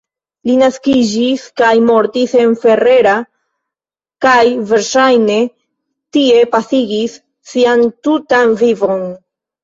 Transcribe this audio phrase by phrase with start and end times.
[0.49, 3.11] Li naskiĝis kaj mortis en Ferrara,
[4.25, 5.35] kaj verŝajne
[6.17, 7.19] tie pasigis
[7.51, 9.05] sian tutan vivon.